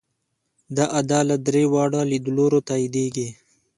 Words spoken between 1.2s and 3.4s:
له درې واړو لیدلورو تاییدېږي.